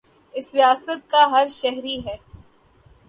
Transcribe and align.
اس 0.35 0.47
ریاست 0.55 0.99
کا 1.11 1.21
ہر 1.31 1.45
شہری 1.59 1.97
ہے 2.05 2.15